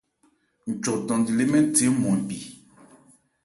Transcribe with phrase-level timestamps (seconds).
[0.71, 2.37] Nchɔ thandi lê mɛ́n the ɔ́nmɔn npi.